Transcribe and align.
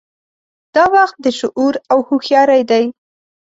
دا 0.75 0.83
وخت 0.95 1.15
د 1.23 1.27
شعور 1.39 1.73
او 1.91 1.97
هوښیارۍ 2.07 2.61
دی. 2.71 2.85